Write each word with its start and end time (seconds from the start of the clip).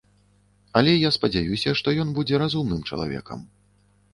Але 0.81 0.93
я 1.07 1.11
спадзяюся, 1.17 1.75
што 1.81 1.93
ён 2.05 2.17
будзе 2.17 2.35
разумным 2.45 2.81
чалавекам. 2.91 3.39